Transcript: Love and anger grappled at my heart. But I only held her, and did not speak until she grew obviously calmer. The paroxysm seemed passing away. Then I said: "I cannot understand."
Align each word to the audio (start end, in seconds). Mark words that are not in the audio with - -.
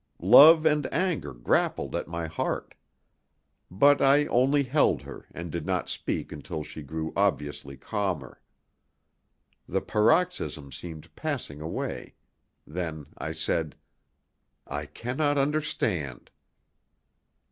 Love 0.33 0.65
and 0.65 0.91
anger 0.91 1.31
grappled 1.31 1.95
at 1.95 2.07
my 2.07 2.25
heart. 2.25 2.73
But 3.69 4.01
I 4.01 4.25
only 4.25 4.63
held 4.63 5.03
her, 5.03 5.27
and 5.31 5.51
did 5.51 5.63
not 5.63 5.89
speak 5.89 6.31
until 6.31 6.63
she 6.63 6.81
grew 6.81 7.13
obviously 7.15 7.77
calmer. 7.77 8.41
The 9.67 9.81
paroxysm 9.81 10.71
seemed 10.71 11.13
passing 11.15 11.61
away. 11.61 12.15
Then 12.65 13.09
I 13.19 13.33
said: 13.33 13.75
"I 14.65 14.87
cannot 14.87 15.37
understand." 15.37 16.31